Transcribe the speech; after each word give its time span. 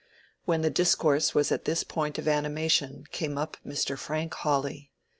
When 0.45 0.63
the 0.63 0.71
discourse 0.71 1.35
was 1.35 1.51
at 1.51 1.65
this 1.65 1.83
point 1.83 2.17
of 2.17 2.27
animation, 2.27 3.03
came 3.11 3.37
up 3.37 3.55
Mr. 3.63 3.95
Frank 3.99 4.33
Hawley. 4.33 4.89